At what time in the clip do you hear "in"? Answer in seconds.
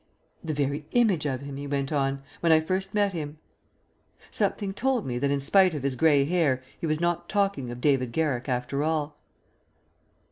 5.29-5.39